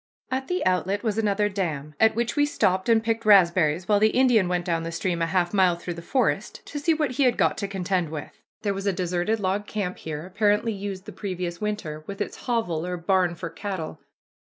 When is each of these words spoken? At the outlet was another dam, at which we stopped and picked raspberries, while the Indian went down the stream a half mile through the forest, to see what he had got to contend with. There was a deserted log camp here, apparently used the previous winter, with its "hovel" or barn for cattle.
At 0.31 0.47
the 0.47 0.65
outlet 0.65 1.03
was 1.03 1.19
another 1.19 1.47
dam, 1.47 1.93
at 1.99 2.15
which 2.15 2.35
we 2.35 2.43
stopped 2.47 2.89
and 2.89 3.03
picked 3.03 3.23
raspberries, 3.23 3.87
while 3.87 3.99
the 3.99 4.09
Indian 4.17 4.47
went 4.47 4.65
down 4.65 4.81
the 4.81 4.91
stream 4.91 5.21
a 5.21 5.27
half 5.27 5.53
mile 5.53 5.75
through 5.75 5.93
the 5.93 6.01
forest, 6.01 6.65
to 6.65 6.79
see 6.79 6.91
what 6.91 7.11
he 7.11 7.23
had 7.25 7.37
got 7.37 7.55
to 7.59 7.67
contend 7.67 8.09
with. 8.09 8.31
There 8.63 8.73
was 8.73 8.87
a 8.87 8.93
deserted 8.93 9.39
log 9.39 9.67
camp 9.67 9.99
here, 9.99 10.25
apparently 10.25 10.73
used 10.73 11.05
the 11.05 11.11
previous 11.11 11.61
winter, 11.61 12.03
with 12.07 12.19
its 12.19 12.47
"hovel" 12.47 12.83
or 12.83 12.97
barn 12.97 13.35
for 13.35 13.51
cattle. 13.51 13.99